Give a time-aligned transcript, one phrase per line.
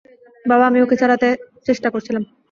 [0.45, 1.27] বাবা, আমি ওকে ছাড়াতে
[1.67, 2.23] চেষ্টা করছিলাম।